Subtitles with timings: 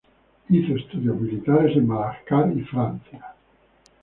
[0.49, 3.35] Hizo estudios militares en Madagascar y Francia.